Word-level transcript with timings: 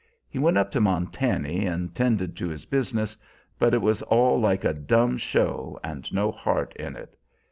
He 0.27 0.39
went 0.39 0.57
up 0.57 0.71
to 0.71 0.81
Montany 0.81 1.63
and 1.67 1.93
tended 1.93 2.35
to 2.37 2.47
his 2.49 2.65
business, 2.65 3.15
but 3.59 3.75
it 3.75 3.83
was 3.83 4.01
all 4.01 4.39
like 4.39 4.63
a 4.63 4.73
dumb 4.73 5.15
show 5.19 5.79
and 5.83 6.11
no 6.11 6.31
heart 6.31 6.75
in 6.77 6.95
it. 6.95 7.15